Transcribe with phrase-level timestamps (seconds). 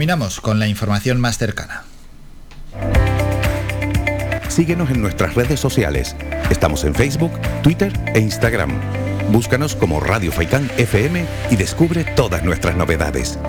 [0.00, 1.82] Terminamos con la información más cercana.
[4.48, 6.14] Síguenos en nuestras redes sociales.
[6.52, 7.32] Estamos en Facebook,
[7.64, 8.70] Twitter e Instagram.
[9.32, 13.40] Búscanos como Radio Faicán FM y descubre todas nuestras novedades.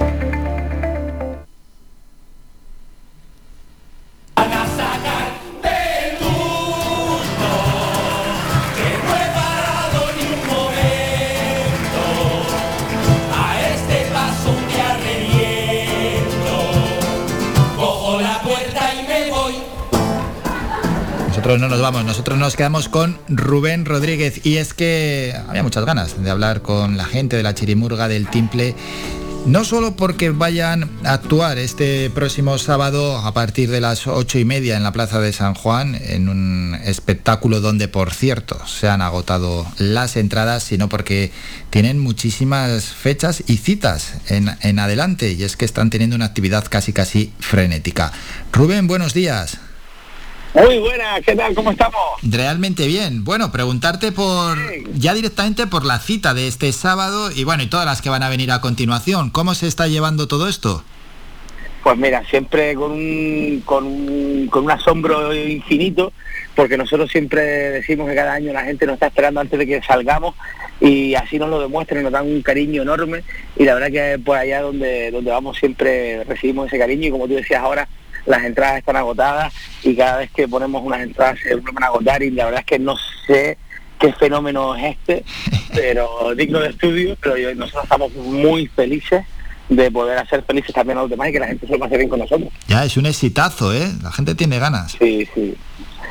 [21.40, 26.22] No nos vamos, nosotros nos quedamos con Rubén Rodríguez y es que había muchas ganas
[26.22, 28.76] de hablar con la gente de la Chirimurga del Timple.
[29.46, 34.44] No solo porque vayan a actuar este próximo sábado a partir de las ocho y
[34.44, 39.02] media en la Plaza de San Juan, en un espectáculo donde, por cierto, se han
[39.02, 41.32] agotado las entradas, sino porque
[41.70, 46.66] tienen muchísimas fechas y citas en, en adelante, y es que están teniendo una actividad
[46.70, 48.12] casi casi frenética.
[48.52, 49.58] Rubén, buenos días.
[50.54, 51.54] Muy buena, ¿qué tal?
[51.54, 52.02] ¿Cómo estamos?
[52.24, 53.24] Realmente bien.
[53.24, 54.58] Bueno, preguntarte por
[54.96, 58.24] ya directamente por la cita de este sábado y bueno, y todas las que van
[58.24, 59.30] a venir a continuación.
[59.30, 60.84] ¿Cómo se está llevando todo esto?
[61.84, 66.12] Pues mira, siempre con un, con un, con un asombro infinito,
[66.56, 69.82] porque nosotros siempre decimos que cada año la gente nos está esperando antes de que
[69.84, 70.36] salgamos
[70.82, 73.24] y así nos lo demuestran, nos dan un cariño enorme
[73.56, 77.28] y la verdad que por allá donde, donde vamos siempre recibimos ese cariño y como
[77.28, 77.88] tú decías ahora,
[78.26, 79.54] las entradas están agotadas
[79.84, 82.66] y cada vez que ponemos unas entradas se vuelven a agotar y la verdad es
[82.66, 82.96] que no
[83.26, 83.58] sé
[84.00, 85.24] qué fenómeno es este,
[85.74, 89.26] pero digno de estudio, pero nosotros estamos muy felices
[89.70, 91.98] de poder hacer felices también a los demás y que la gente se lo pase
[91.98, 92.50] bien con nosotros.
[92.68, 93.88] Ya, es un exitazo, ¿eh?
[94.02, 94.94] La gente tiene ganas.
[94.94, 95.56] Sí, sí.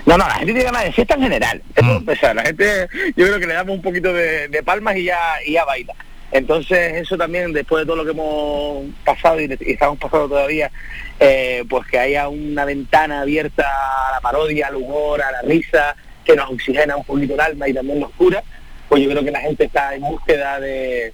[0.07, 1.63] No, no, la gente tiene ganas de fiesta en general.
[1.75, 2.37] Eso mm.
[2.37, 5.65] La gente, yo creo que le damos un poquito de, palmas y ya, y ya
[5.65, 5.95] baila.
[6.31, 10.71] Entonces eso también, después de todo lo que hemos pasado y, estamos pasando todavía,
[11.19, 15.97] eh, pues que haya una ventana abierta a la parodia, al humor, a la risa,
[16.25, 18.43] que nos oxigena un poquito el alma y también nos cura,
[18.89, 21.13] pues yo creo que la gente está en búsqueda de,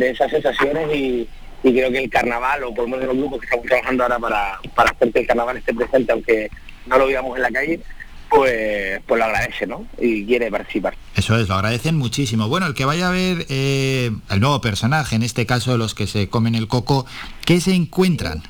[0.00, 1.28] esas sensaciones y,
[1.62, 4.60] creo que el carnaval, o por lo menos los grupos que estamos trabajando ahora para,
[4.74, 6.48] para hacer que el carnaval esté presente, aunque
[6.86, 7.80] no lo veamos en la calle,
[8.28, 9.84] pues, pues lo agradece, ¿no?
[9.98, 10.94] Y quiere participar.
[11.16, 12.48] Eso es, lo agradecen muchísimo.
[12.48, 16.06] Bueno, el que vaya a ver eh, el nuevo personaje, en este caso los que
[16.06, 17.06] se comen el coco,
[17.46, 18.42] ¿qué se encuentran?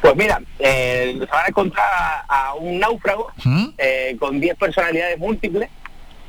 [0.00, 1.86] Pues mira, eh, se van a encontrar
[2.28, 3.66] a, un náufrago ¿Mm?
[3.76, 5.68] eh, con 10 personalidades múltiples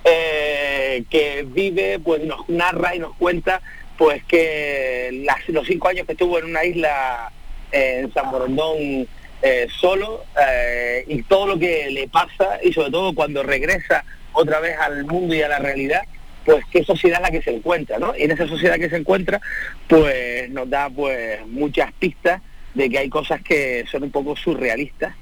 [0.03, 3.61] eh, que vive, pues nos narra y nos cuenta
[3.97, 7.31] pues que los cinco años que estuvo en una isla
[7.71, 9.07] en San Borondón
[9.41, 14.59] eh, solo eh, y todo lo que le pasa y sobre todo cuando regresa otra
[14.59, 16.01] vez al mundo y a la realidad,
[16.45, 18.15] pues qué sociedad es la que se encuentra, ¿no?
[18.17, 19.41] Y en esa sociedad que se encuentra,
[19.87, 22.41] pues nos da pues muchas pistas
[22.73, 25.13] de que hay cosas que son un poco surrealistas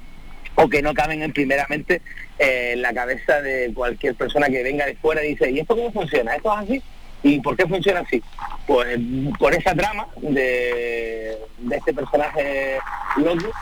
[0.56, 2.02] o que no caben en primeramente
[2.38, 5.76] eh, en la cabeza de cualquier persona que venga de fuera y dice, ¿y esto
[5.76, 6.34] cómo funciona?
[6.34, 6.82] ¿Esto es así?
[7.22, 8.22] ¿Y por qué funciona así?
[8.66, 8.98] Pues
[9.38, 12.78] por esa trama de, de este personaje
[13.16, 13.52] loco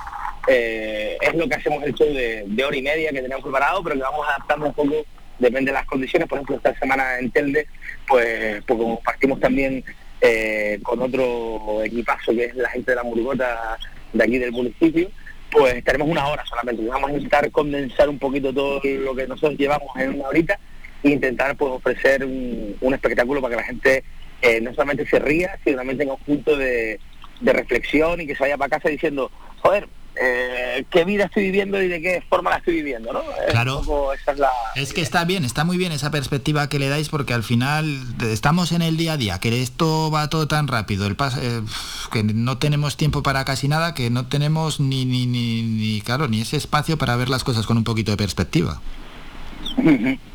[0.46, 3.96] eh, es lo que hacemos el show de, hora y media que tenemos preparado, pero
[3.96, 5.04] que vamos adaptando un poco,
[5.38, 6.28] depende de las condiciones.
[6.28, 7.66] Por ejemplo, esta semana en Telde,
[8.06, 9.84] pues, pues como partimos también
[10.20, 13.78] eh, con otro equipazo que es la gente de la Murgota
[14.12, 15.10] de aquí del municipio,
[15.50, 16.86] pues tenemos una hora solamente.
[16.86, 20.58] Vamos a intentar condensar un poquito todo lo que nosotros llevamos en una horita
[21.02, 24.04] e intentar pues, ofrecer un, espectáculo para que la gente
[24.42, 27.00] eh, no solamente se ría, sino también tenga un punto de,
[27.40, 29.30] de reflexión y que se vaya para casa diciendo,
[29.60, 29.88] joder,
[30.18, 33.20] eh, qué vida estoy viviendo y de qué forma la estoy viviendo, ¿no?
[33.50, 33.82] Claro.
[34.74, 37.98] Es, que está bien, está muy bien esa perspectiva que le dais porque al final
[38.22, 41.60] estamos en el día a día, que esto va todo tan rápido, el eh,
[42.12, 46.28] que no tenemos tiempo para casi nada, que no tenemos ni, ni, ni, ni, claro,
[46.28, 48.80] ni ese espacio para ver las cosas con un poquito de perspectiva.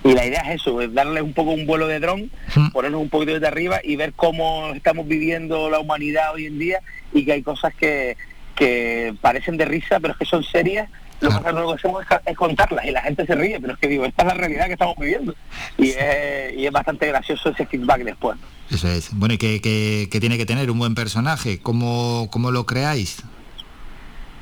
[0.04, 2.30] Y la idea es eso, es darle un poco un vuelo de dron,
[2.72, 6.80] ponernos un poquito desde arriba y ver cómo estamos viviendo la humanidad hoy en día
[7.14, 8.18] y que hay cosas que,
[8.62, 10.88] que parecen de risa, pero es que son serias,
[11.20, 14.22] lo que hacemos es, contarlas y la gente se ríe, pero es que digo, esta
[14.22, 15.34] es la realidad que estamos viviendo.
[15.80, 18.38] Y, es, y es bastante gracioso ese feedback después.
[18.70, 19.10] Eso es.
[19.14, 21.60] Bueno, ¿y qué, tiene que tener un buen personaje?
[21.60, 23.24] ¿Cómo, cómo lo creáis?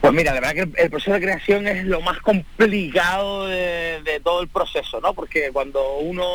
[0.02, 4.42] Pues mira, la verdad que el, proceso de creación es lo más complicado de, todo
[4.42, 5.14] el proceso, ¿no?
[5.14, 6.26] Porque cuando uno,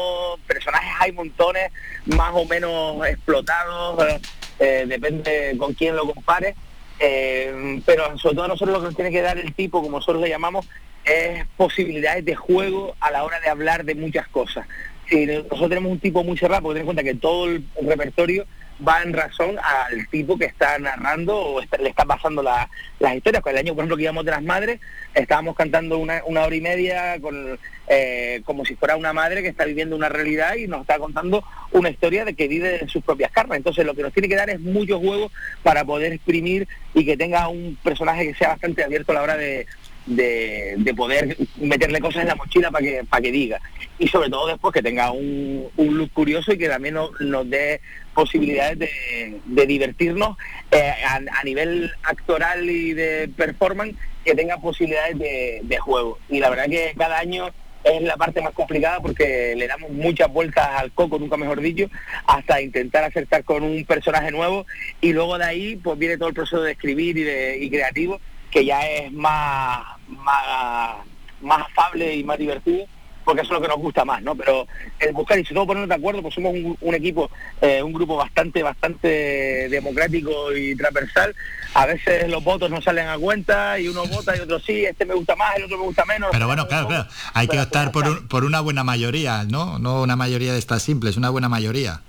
[0.47, 1.71] personajes hay montones,
[2.07, 4.23] más o menos explotados,
[4.59, 6.55] eh, depende con quién lo compare,
[6.99, 9.99] eh, pero sobre todo a nosotros lo que nos tiene que dar el tipo, como
[9.99, 10.67] nosotros le llamamos,
[11.05, 14.67] es posibilidades de juego a la hora de hablar de muchas cosas.
[15.09, 18.47] Si nosotros tenemos un tipo muy cerrado, porque ten en cuenta que todo el repertorio
[18.87, 23.43] va en razón al tipo que está narrando o le está pasando las historias.
[23.43, 24.81] Con el año, por ejemplo, que íbamos de las madres,
[25.15, 29.65] estábamos cantando una, hora y media con, eh, como si fuera una madre que está
[29.65, 33.31] viviendo una realidad y nos está contando una historia de que vive en sus propias
[33.31, 33.59] carnes.
[33.59, 35.33] Entonces lo que nos tiene que dar es muchos juegos
[35.63, 39.37] para poder exprimir y que tenga un personaje que sea bastante abierto a la hora
[39.37, 39.67] de,
[40.07, 43.61] de, poder meterle cosas en la mochila para que, para que diga.
[43.99, 47.81] Y sobre todo después que tenga un, un look curioso y que también nos, dé
[48.15, 50.37] posibilidades de, divertirnos
[50.71, 56.19] eh, a, nivel actoral y de performance, que tenga posibilidades de, de juego.
[56.29, 57.51] Y la verdad que cada año
[57.85, 61.91] es la parte más complicada porque le damos muchas vueltas al coco, nunca mejor dicho,
[62.27, 64.67] hasta intentar acertar con un personaje nuevo
[65.03, 68.21] y luego de ahí pues viene todo el proceso de escribir y, de, y creativo
[68.55, 70.97] que ya es más, más,
[71.41, 72.87] más afable y más divertido
[73.25, 74.35] porque eso es lo que nos gusta más, ¿no?
[74.35, 74.67] Pero
[75.01, 77.31] el buscar y si todo ponernos de acuerdo, pues somos un, equipo,
[77.61, 81.35] eh, un grupo bastante, bastante democrático y transversal.
[81.73, 85.05] A veces los votos no salen a cuenta y uno vota y otro sí, este
[85.05, 86.31] me gusta más, el otro me gusta menos.
[86.33, 89.79] Pero bueno, claro, claro, hay que optar por, por una buena mayoría, ¿no?
[89.79, 92.03] No una mayoría de estas simples, una buena mayoría.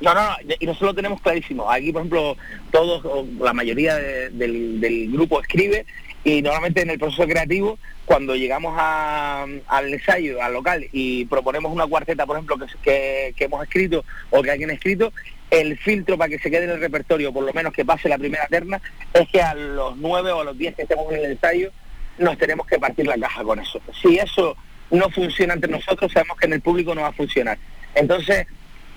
[0.00, 1.70] No, no, y nosotros lo tenemos clarísimo.
[1.70, 2.36] Aquí, por ejemplo,
[2.70, 5.86] todos, la mayoría del, grupo escribe
[6.24, 11.86] y normalmente en el proceso creativo, cuando llegamos al ensayo, al local, y proponemos una
[11.86, 15.12] cuarteta, por ejemplo, que, hemos escrito o que alguien ha escrito,
[15.50, 18.18] el filtro para que se quede en el repertorio, por lo menos que pase la
[18.18, 18.80] primera terna,
[19.14, 21.70] es que a los nueve o a los diez que estemos en el ensayo,
[22.18, 23.80] nos tenemos que partir la caja con eso.
[24.02, 24.56] Si eso
[24.90, 27.58] no funciona entre nosotros, sabemos que en el público no va a funcionar.
[27.94, 28.46] Entonces,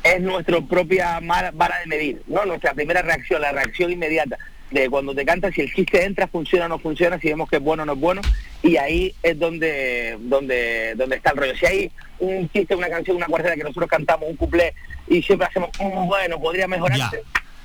[0.04, 2.44] es nuestra propia vara de medir, ¿no?
[2.46, 4.38] Nuestra primera reacción, la reacción inmediata
[4.72, 7.58] de cuando te cantas, si el chiste entra, funciona o no funciona, si vemos que
[7.58, 8.22] es bueno o no es bueno,
[8.64, 11.56] y ahí es donde, donde, donde está el rollo.
[11.56, 14.74] Si hay un chiste, una canción, una cuarteta que nosotros cantamos, un cuplé,
[15.08, 17.22] y siempre hacemos, un bueno, podría mejorarse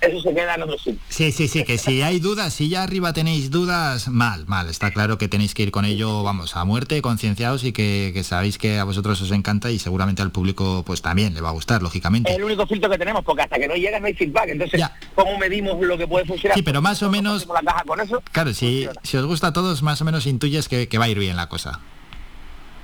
[0.06, 1.00] eso se queda en otro sitio.
[1.08, 4.69] Sí, sí, sí, que si hay dudas, si ya arriba tenéis dudas, mal, mal.
[4.69, 8.58] Está claro que tenéis que ir con ello, vamos, a muerte, concienciados y que, sabéis
[8.58, 11.82] que a vosotros os encanta y seguramente al público pues también le va a gustar,
[11.82, 12.31] lógicamente.
[12.31, 14.49] Es el único filtro que tenemos, porque hasta que no llega no hay feedback.
[14.49, 14.82] Entonces,
[15.14, 16.56] ¿cómo medimos lo que puede funcionar?
[16.56, 17.47] Sí, pero más o menos...
[17.47, 20.69] La caja con eso, claro, si, si os gusta a todos, más o menos intuyes
[20.69, 21.81] que va a ir bien la cosa.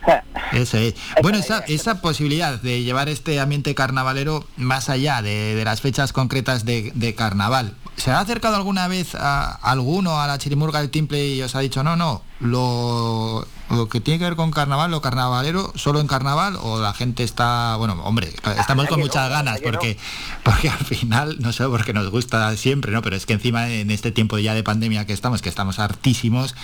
[0.52, 0.94] Eso es.
[1.22, 6.64] Bueno, esa, esa posibilidad de llevar este ambiente carnavalero más allá de, las fechas concretas
[6.64, 11.42] de, carnaval, ¿se ha acercado alguna vez a, alguno a la chirimurga del Timple y
[11.42, 13.46] os ha dicho, no, no, lo,
[13.90, 17.76] que tiene que ver con carnaval, lo carnavalero, solo en carnaval o la gente está,
[17.76, 19.96] bueno, hombre, estamos con muchas ganas porque,
[20.42, 23.02] porque al final, no sé, porque nos gusta siempre, ¿no?
[23.02, 26.54] Pero es que encima en este tiempo ya de pandemia que estamos, que estamos hartísimos,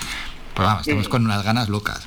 [0.54, 2.06] pues vamos, estamos con unas ganas locas.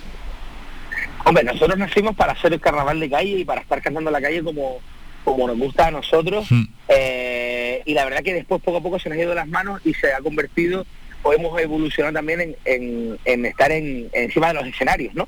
[1.26, 4.22] Hombre, nosotros nacimos para hacer el carnaval de calle y para estar cantando en la
[4.22, 4.80] calle como,
[5.24, 6.50] como nos gusta a nosotros.
[6.50, 6.64] Hmm.
[6.88, 9.82] Eh, y la verdad que después poco a poco se nos ha ido las manos
[9.86, 10.86] y se ha convertido,
[11.24, 15.28] o hemos evolucionado también en, en, estar en, encima de los escenarios, ¿no?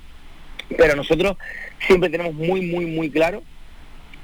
[0.75, 1.37] Pero nosotros
[1.85, 3.43] siempre tenemos muy, muy, muy claro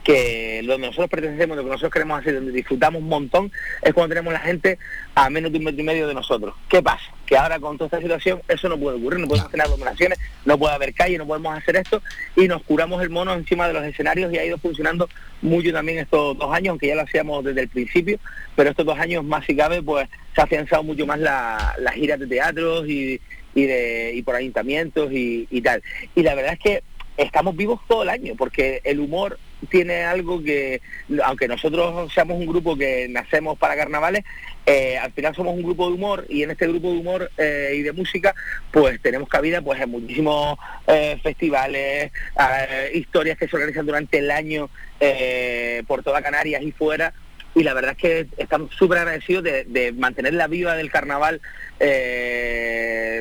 [0.03, 3.51] que lo que nosotros pertenecemos, lo que nosotros queremos hacer, donde disfrutamos un montón,
[3.81, 4.79] es cuando tenemos la gente
[5.13, 6.55] a menos de un metro y medio de nosotros.
[6.67, 7.05] ¿Qué pasa?
[7.29, 10.57] Que ahora con toda esta situación eso no puede ocurrir, no podemos tener aglomeraciones, no
[10.57, 12.01] puede haber calle, no podemos hacer esto
[12.35, 15.07] y nos curamos el mono encima de los escenarios y ha ido funcionando
[15.43, 18.17] mucho también estos dos años, aunque ya lo hacíamos desde el principio,
[18.55, 21.91] pero estos dos años más si cabe, pues se ha afianzado mucho más las la
[21.91, 23.21] giras de teatros y,
[23.53, 25.83] de, y por ayuntamientos y, y tal.
[26.15, 26.83] Y la verdad es que
[27.15, 29.37] estamos vivos todo el año, porque el humor
[29.67, 30.81] tiene algo que,
[31.23, 34.23] aunque nosotros seamos un grupo que nacemos para carnavales,
[34.65, 37.73] eh, al final somos un grupo de humor y en este grupo de humor eh,
[37.75, 38.35] y de música,
[38.71, 42.11] pues tenemos cabida pues en muchísimos eh, festivales,
[42.93, 44.69] historias que se organizan durante el año
[45.87, 47.13] por toda Canarias y fuera.
[47.55, 51.41] Y la verdad es que estamos súper agradecidos de, mantener la viva del carnaval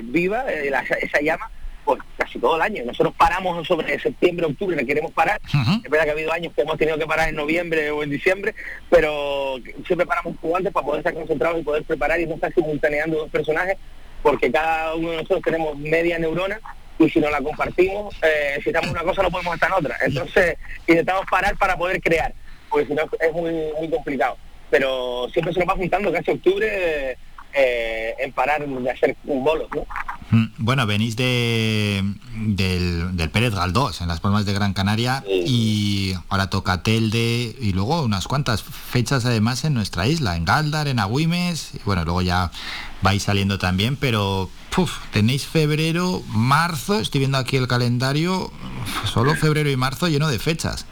[0.03, 1.51] viva, esa llama,
[1.89, 2.85] pues casi todo el año.
[2.85, 5.41] Nosotros paramos sobre septiembre, octubre, que queremos parar.
[5.83, 8.11] Es verdad que ha habido años que hemos tenido que parar en noviembre o en
[8.11, 8.55] diciembre,
[8.91, 9.55] pero
[9.87, 12.53] siempre paramos un poco antes para poder estar concentrados y poder preparar y no estar
[12.53, 13.79] simultaneando dos personajes,
[14.23, 16.61] porque cada uno de nosotros tenemos media neurona
[16.99, 19.77] y si no la compartimos, eh, si estamos en una cosa no podemos estar en
[19.77, 19.97] otra.
[20.03, 22.35] Entonces intentamos parar para poder crear,
[22.69, 24.37] porque si no es muy, muy complicado.
[24.69, 27.17] Pero siempre se nos va juntando casi octubre eh,
[27.55, 29.69] en parar de hacer un bolo.
[29.75, 29.87] ¿no?
[30.31, 32.03] Mm, bueno, venís de,
[32.35, 37.73] del, del, Pérez Galdós, en las Palmas de Gran Canaria, y ahora toca Telde, y
[37.73, 42.21] luego unas cuantas fechas además en nuestra isla, en Galdar, en Agüimes, y bueno, luego
[42.21, 42.51] ya
[43.01, 44.51] vais saliendo también, pero
[45.13, 48.53] tenéis febrero, marzo, estoy viendo aquí el calendario,
[49.07, 50.87] solo febrero y marzo lleno de fechas.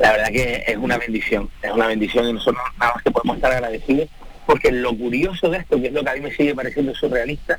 [0.00, 3.36] la verdad que es una bendición, es una bendición y nosotros nada más que podemos
[3.36, 4.08] estar agradecidos
[4.48, 7.58] porque lo curioso de esto, que es lo que a mí me sigue pareciendo surrealista,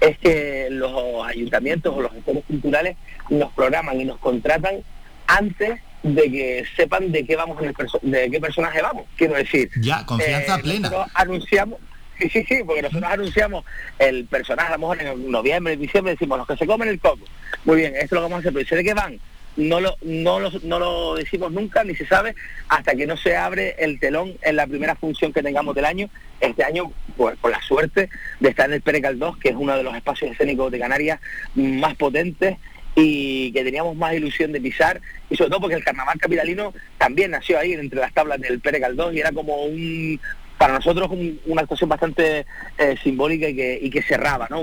[0.00, 2.96] es que los ayuntamientos o los gestores culturales
[3.30, 4.82] nos programan y nos contratan
[5.28, 9.04] antes de que sepan de qué vamos en el de qué personaje vamos.
[9.16, 10.90] Quiero decir, ya confianza eh, plena.
[11.14, 11.78] Anunciamos,
[12.18, 13.64] sí, sí, sí, porque nosotros anunciamos
[14.00, 17.24] el personaje a lo mejor en noviembre, diciembre, decimos los que se comen el coco.
[17.64, 19.20] Muy bien, esto lo vamos a hacer, pero de qué van
[19.56, 22.34] no lo, no, lo, no lo decimos nunca, ni se sabe,
[22.68, 26.08] hasta que no se abre el telón en la primera función que tengamos del año.
[26.40, 29.76] Este año, pues por la suerte de estar en el Pere 2, que es uno
[29.76, 31.20] de los espacios escénicos de Canarias
[31.54, 32.56] más potentes
[32.96, 37.32] y que teníamos más ilusión de pisar, y sobre todo porque el carnaval capitalino también
[37.32, 40.20] nació ahí entre las tablas del Pere 2 y era como un,
[40.58, 41.10] para nosotros
[41.46, 42.46] una actuación bastante
[42.78, 44.62] eh, simbólica y que, y que cerraba ¿no?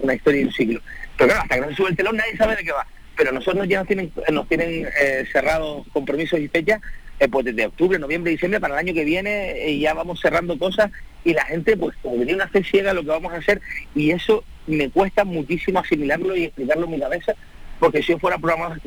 [0.00, 0.80] una historia y un ciclo.
[1.16, 3.32] Pero claro, hasta que no se sube el telón nadie sabe de qué va pero
[3.32, 6.80] nosotros ya nos tienen, nos tienen eh, cerrados compromisos y fechas
[7.20, 10.58] eh, pues desde octubre, noviembre, diciembre para el año que viene eh, ya vamos cerrando
[10.58, 10.90] cosas
[11.24, 13.60] y la gente pues como tiene una fe ciega lo que vamos a hacer
[13.94, 17.34] y eso me cuesta muchísimo asimilarlo y explicarlo en mi cabeza
[17.78, 18.78] porque si yo fuera programa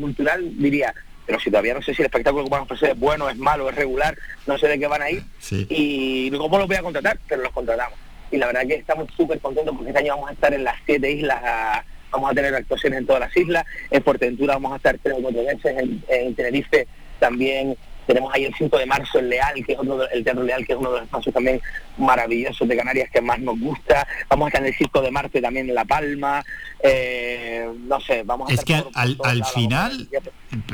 [0.00, 0.94] cultural diría
[1.26, 3.36] pero si todavía no sé si el espectáculo que vamos a hacer es bueno, es
[3.36, 4.16] malo, es regular,
[4.46, 7.52] no sé de qué van a ir y cómo los voy a contratar, pero los
[7.52, 7.98] contratamos.
[8.30, 10.76] Y la verdad que estamos súper contentos porque este año vamos a estar en las
[10.84, 14.98] siete islas vamos a tener actuaciones en todas las islas, en Fuerteventura vamos a estar
[15.02, 16.86] tres o cuatro veces, en, Tenerife
[17.18, 20.66] también tenemos ahí el 5 de marzo el Leal, que es otro, el Teatro Leal,
[20.66, 21.60] que es uno de los espacios también
[21.96, 24.06] maravillosos de Canarias que más nos gusta.
[24.28, 26.44] Vamos a estar en el Circo de Marte también en La Palma.
[26.82, 30.08] Eh, no sé, vamos a Es que al, al final,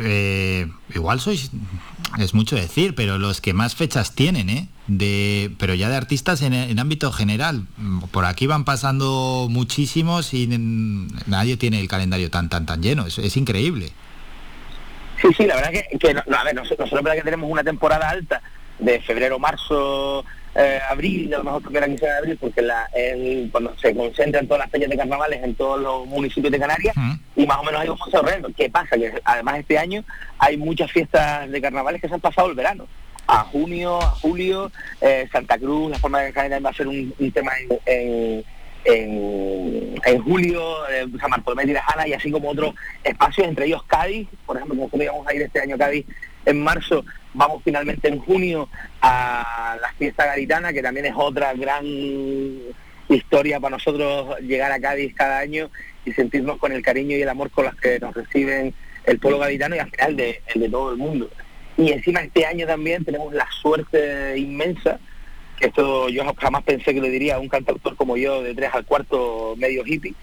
[0.00, 1.52] eh, igual sois,
[2.18, 4.68] es mucho decir, pero los que más fechas tienen, ¿eh?
[4.90, 7.66] De, pero ya de artistas en, ámbito general.
[8.10, 10.48] Por aquí van pasando muchísimos y
[11.26, 13.06] nadie tiene el calendario tan tan tan lleno.
[13.06, 13.92] Es, increíble.
[15.22, 18.42] Sí, sí, la verdad que, que a ver, nosotros, verdad que tenemos una temporada alta
[18.80, 20.24] de febrero, marzo,
[20.56, 22.88] eh, abril, a lo mejor porque quizá abril, porque la,
[23.52, 26.96] cuando se concentran todas las fechas de carnavales en todos los municipios de Canarias,
[27.36, 28.50] y más o menos hay un sorprendo.
[28.56, 28.96] ¿Qué pasa?
[28.96, 30.02] Que además este año
[30.38, 32.88] hay muchas fiestas de carnavales que se han pasado el verano
[33.30, 37.14] a junio, a julio, eh, Santa Cruz, la forma de calendario va a ser un,
[37.32, 37.52] tema
[37.86, 38.44] en,
[38.84, 44.26] en, julio, eh, San Bartolomé de Lejana y así como otros espacios, entre ellos Cádiz,
[44.44, 46.06] por ejemplo, como íbamos a ir este año Cádiz
[46.44, 48.68] en marzo, vamos finalmente en junio
[49.00, 51.86] a la fiesta gaditana, que también es otra gran
[53.08, 55.70] historia para nosotros llegar a Cádiz cada año
[56.04, 59.38] y sentirnos con el cariño y el amor con los que nos reciben el pueblo
[59.38, 61.30] gaditano y al final de, el de todo el mundo.
[61.80, 65.00] Y encima este año también tenemos la suerte inmensa,
[65.58, 68.70] que esto yo jamás pensé que lo diría a un cantautor como yo de tres
[68.74, 70.14] al cuarto medio hippie,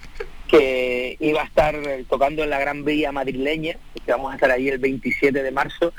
[0.48, 1.76] que iba a estar
[2.08, 5.94] tocando en la Gran Vía madrileña, que vamos a estar ahí el 27 de marzo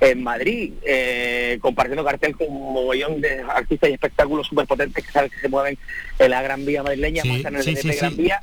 [0.00, 5.12] en Madrid, eh, compartiendo cartel con un mogollón de artistas y espectáculos súper potentes que
[5.12, 5.78] sabes que se mueven
[6.18, 8.42] en la Gran Vía madrileña, en el Gran Vía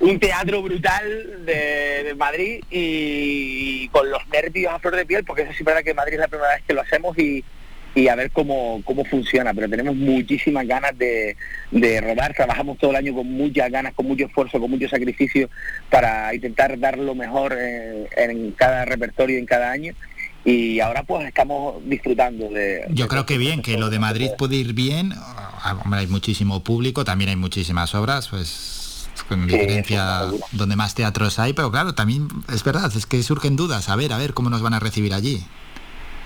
[0.00, 5.64] un teatro brutal de, Madrid y, con los nervios a flor de piel, porque es
[5.64, 7.44] verdad que Madrid es la primera vez que lo hacemos y,
[8.08, 11.36] a ver cómo, cómo funciona, pero tenemos muchísimas ganas de,
[11.72, 15.50] de rodar, trabajamos todo el año con muchas ganas, con mucho esfuerzo, con mucho sacrificio
[15.90, 19.94] para intentar dar lo mejor en, cada repertorio, en cada año.
[20.44, 22.84] Y ahora pues estamos disfrutando de...
[22.90, 27.04] Yo creo que bien, que lo de Madrid puede ir bien, ah, hay muchísimo público,
[27.04, 28.77] también hay muchísimas obras, pues
[29.28, 33.88] con diferencia donde más teatros hay, pero claro, también es verdad, es que surgen dudas,
[33.88, 35.42] a ver, a ver cómo nos van a recibir allí.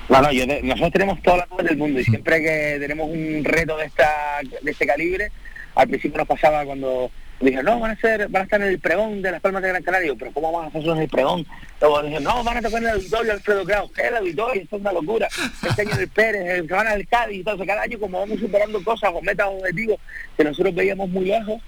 [0.09, 0.28] Bueno,
[0.62, 4.40] nosotros tenemos todas las dudas del mundo y siempre que tenemos un reto de esta
[4.62, 5.30] de este calibre,
[5.75, 7.11] al principio nos pasaba cuando
[7.42, 9.68] dijeron, no, van a ser, van a estar en el pregón de las Palmas de
[9.68, 11.47] Gran Canaria, pero ¿cómo vamos a hacer en el pregón?
[11.80, 14.62] Luego dijeron, no, van a tocar en el auditorio Alfredo Kraus, ¿qué es el auditorio?
[14.62, 15.28] Esto es una locura.
[15.68, 18.82] Este año el Pérez, se van al Cádiz y todo, cada año como vamos superando
[18.85, 19.99] cosas o metas objetivos
[20.37, 21.61] que nosotros veíamos muy lejos,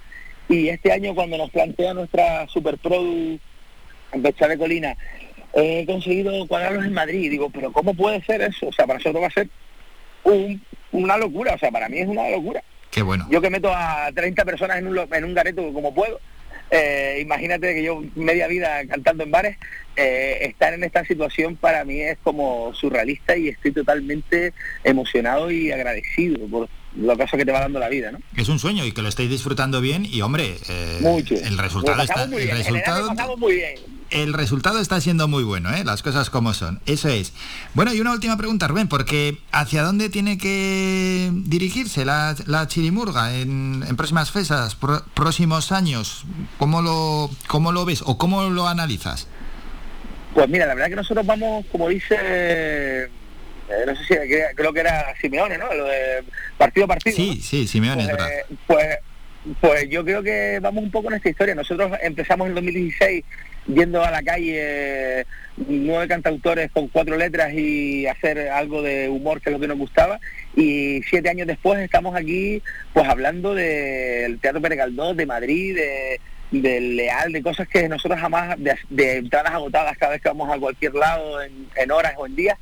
[0.49, 3.39] y este año cuando nos plantea nuestra Superprodu
[4.13, 4.97] en de Colina,
[5.55, 7.31] he conseguido cuadrarlos en Madrid.
[7.31, 8.69] Digo, pero ¿cómo puede ser eso?
[8.69, 9.49] O sea, para nosotros va a ser
[10.93, 11.55] una locura.
[11.55, 12.63] O sea, para mí es una locura.
[12.91, 13.27] Qué bueno.
[13.31, 16.21] Yo que meto a 30 personas en un, en un gareto como puedo.
[16.71, 19.57] Eh, imagínate que yo media vida cantando en bares,
[19.97, 25.71] eh, estar en esta situación para mí es como surrealista y estoy totalmente emocionado y
[25.71, 28.19] agradecido por lo que que te va dando la vida, ¿no?
[28.37, 31.01] Es un sueño y que lo estéis disfrutando bien y hombre, eh,
[31.45, 33.75] el resultado está, el resultado, muy bien.
[34.11, 35.83] El resultado está siendo muy bueno, ¿eh?
[35.83, 36.81] las cosas como son.
[36.87, 37.33] Eso es.
[37.73, 42.37] Bueno, y una última pregunta, Rubén, porque ¿hacia dónde tiene que dirigirse la,
[42.69, 44.77] Chirimurga en, próximas fechas,
[45.15, 46.25] próximos años?
[46.59, 49.27] ¿Cómo lo, ¿Cómo lo ves o cómo lo analizas?
[50.35, 53.09] Pues mira, la verdad que nosotros vamos, como dice,
[53.69, 54.15] eh, no sé si
[54.55, 55.73] creo que era Simeone, ¿no?
[55.73, 56.23] Lo de
[56.59, 57.17] partido a partido.
[57.17, 58.31] Sí, sí, Simeone, pues, es verdad.
[58.67, 58.99] Pues,
[59.61, 61.55] pues yo creo que vamos un poco en esta historia.
[61.55, 63.25] Nosotros empezamos en 2016
[63.67, 69.51] yendo a la calle nueve cantautores con cuatro letras y hacer algo de humor que
[69.51, 70.21] es lo que nos gustaba
[70.55, 74.79] y siete años después estamos aquí pues hablando del Teatro Pérez
[75.15, 80.23] de Madrid, de, del Leal, de cosas que nosotros jamás, de, entradas agotadas cada vez
[80.23, 82.59] que vamos a cualquier lado en, horas o en días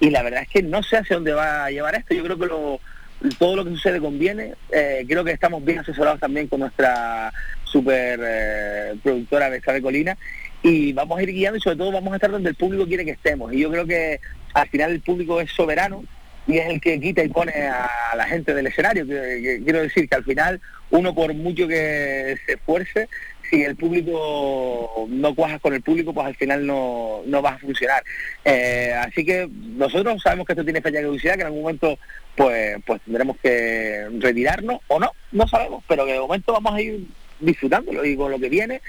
[0.00, 2.38] y la verdad es que no sé hacia dónde va a llevar esto, yo creo
[2.38, 7.32] que todo lo que sucede conviene, eh, creo que estamos bien asesorados también con nuestra
[7.64, 10.16] super eh, productora de Colina
[10.62, 13.04] y vamos a ir guiando y sobre todo vamos a estar donde el público quiere
[13.04, 13.52] que estemos.
[13.52, 14.20] Y yo creo que
[14.54, 16.04] al final el público es soberano
[16.46, 19.06] y es el que quita y pone a la gente del escenario.
[19.06, 20.60] quiero decir que al final
[20.90, 23.08] uno por mucho que se esfuerce,
[23.54, 27.58] si el público no cuajas con el público, pues al final no, no va a
[27.58, 28.02] funcionar.
[28.44, 31.98] Eh, así que nosotros sabemos que esto tiene fecha de caducidad, que en algún momento
[32.36, 36.80] pues, pues tendremos que retirarnos o no, no sabemos, pero que de momento vamos a
[36.80, 37.06] ir
[37.40, 38.80] disfrutándolo y con lo que viene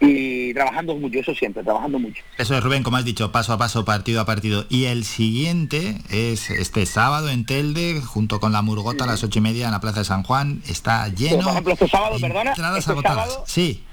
[0.00, 2.22] y trabajando mucho, eso siempre, trabajando mucho.
[2.36, 4.66] Eso es Rubén, como has dicho, paso a paso, partido a partido.
[4.68, 9.38] Y el siguiente es este sábado en Telde, junto con la Murgota a las ocho
[9.38, 10.60] y media en la Plaza de San Juan.
[10.68, 11.42] Está lleno.
[11.42, 12.52] por ejemplo, este sábado, perdona.
[12.52, 13.40] Este agotadas.
[13.46, 13.84] sí.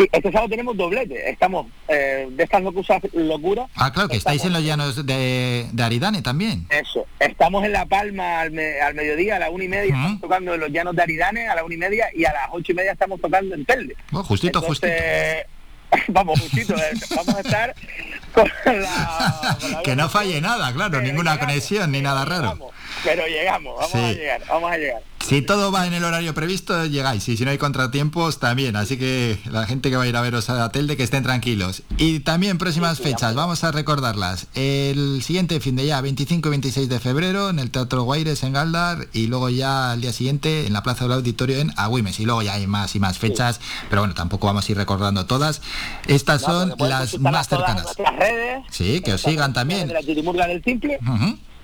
[0.00, 1.28] Sí, este sábado tenemos doblete.
[1.28, 3.02] Estamos eh, de estas locuras.
[3.12, 6.66] Locura, ah, claro, que estáis en los llanos de, Aridane también.
[6.70, 7.04] Eso.
[7.18, 10.70] Estamos en La Palma al, mediodía, a la una y media, estamos tocando en los
[10.70, 13.20] llanos de Aridane a la una y media y a las ocho y media estamos
[13.20, 13.94] tocando en Telde.
[14.12, 14.90] Oh, justito, justito.
[16.08, 17.74] vamos, justito, eh, vamos a estar
[18.32, 19.58] con la...
[19.84, 22.70] que no falle nada, claro, ninguna conexión ni nada raro.
[23.04, 25.09] pero llegamos, vamos a llegar, vamos a llegar.
[25.20, 27.28] Si todo va en el horario previsto, llegáis.
[27.28, 28.74] Y si no hay contratiempos, también.
[28.74, 31.82] Así que la gente que va a ir a veros a Telde, que estén tranquilos.
[31.98, 34.48] Y también próximas fechas, vamos a recordarlas.
[34.54, 38.54] El siguiente fin de ya, 25 y 26 de febrero, en el Teatro Guaires en
[38.54, 39.06] Galdar.
[39.12, 42.18] Y luego ya al día siguiente en la Plaza del Auditorio en Agüimes.
[42.18, 43.60] Y luego ya hay más y más fechas.
[43.88, 45.62] Pero bueno, tampoco vamos a ir recordando todas.
[46.08, 47.86] Estas son las más cercanas.
[48.18, 49.86] Redes, sí, que os sigan también.
[49.86, 50.98] De la del Simple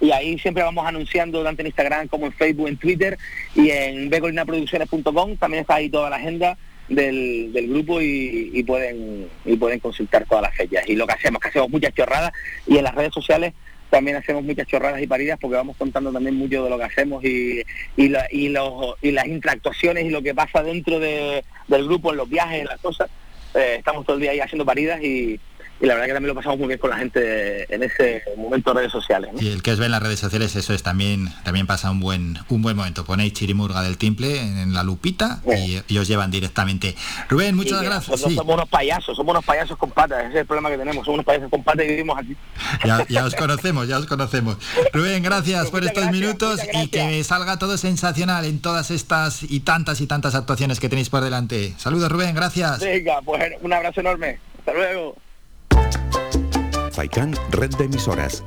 [0.01, 3.19] y ahí siempre vamos anunciando tanto en Instagram como en Facebook, en Twitter
[3.55, 6.57] y en becolinaproducciones.com también está ahí toda la agenda
[6.89, 10.89] del, grupo y, pueden y pueden consultar todas las fechas.
[10.89, 12.33] Y lo que hacemos, que hacemos muchas chorradas.
[12.67, 13.55] Y en las redes sociales
[13.91, 17.25] también hacemos muchas chorradas y paridas porque vamos contando también mucho de lo que hacemos
[17.25, 17.63] y,
[17.97, 22.29] y, y, los, y las interactuaciones y lo que pasa dentro del grupo, en los
[22.29, 23.09] viajes, en las cosas.
[23.55, 25.41] Eh, estamos todo el día ahí haciendo paridas y,
[25.81, 28.73] y la verdad que también lo pasamos muy bien con la gente en ese momento
[28.73, 29.31] de redes sociales.
[29.41, 32.01] Y el que os ve en las redes sociales, eso es también también pasa un
[32.01, 33.05] buen un buen momento.
[33.05, 35.43] Ponéis Chirimurga del Timple en la lupita
[35.89, 36.95] y, os llevan directamente.
[37.29, 38.21] Rubén, muchas gracias.
[38.21, 41.17] Somos unos payasos, somos unos payasos con patas, ese es el problema que tenemos, somos
[41.17, 42.37] unos payasos con patas y vivimos aquí.
[43.09, 44.57] Ya, os conocemos, ya os conocemos.
[44.93, 50.01] Rubén, gracias por estos minutos y que salga todo sensacional en todas estas y tantas
[50.01, 51.75] y tantas actuaciones que tenéis por delante.
[51.77, 52.81] Saludos Rubén, gracias.
[52.81, 54.39] Venga, pues un abrazo enorme.
[54.59, 55.26] Hasta luego.
[56.93, 58.43] Faikán, red de emisoras.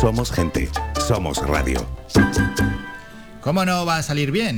[0.00, 0.68] Somos gente,
[1.06, 1.86] somos radio.
[3.40, 4.48] ¿Cómo no va a salir bien?